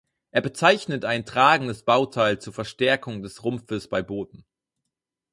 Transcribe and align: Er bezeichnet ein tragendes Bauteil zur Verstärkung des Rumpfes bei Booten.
Er 0.31 0.41
bezeichnet 0.41 1.05
ein 1.05 1.27
tragendes 1.27 1.83
Bauteil 1.85 2.39
zur 2.39 2.53
Verstärkung 2.53 3.21
des 3.21 3.43
Rumpfes 3.43 3.87
bei 3.87 4.01
Booten. 4.01 4.47